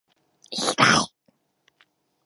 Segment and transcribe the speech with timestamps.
[0.49, 0.77] いぎだ
[1.11, 1.13] い！！！！